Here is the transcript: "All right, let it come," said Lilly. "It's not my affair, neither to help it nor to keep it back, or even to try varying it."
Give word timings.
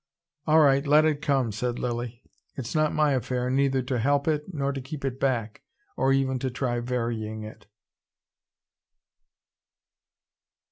"All 0.47 0.61
right, 0.61 0.87
let 0.87 1.05
it 1.05 1.21
come," 1.21 1.51
said 1.51 1.77
Lilly. 1.77 2.23
"It's 2.55 2.73
not 2.73 2.91
my 2.91 3.11
affair, 3.11 3.51
neither 3.51 3.83
to 3.83 3.99
help 3.99 4.27
it 4.27 4.51
nor 4.51 4.71
to 4.73 4.81
keep 4.81 5.05
it 5.05 5.19
back, 5.19 5.61
or 5.95 6.11
even 6.11 6.39
to 6.39 6.49
try 6.49 6.79
varying 6.79 7.43
it." 7.43 7.67